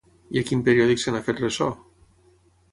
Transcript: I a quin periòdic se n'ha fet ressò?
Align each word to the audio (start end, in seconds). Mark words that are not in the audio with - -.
I 0.35 0.39
a 0.39 0.41
quin 0.51 0.63
periòdic 0.69 1.03
se 1.03 1.13
n'ha 1.15 1.23
fet 1.29 1.45
ressò? 1.45 1.71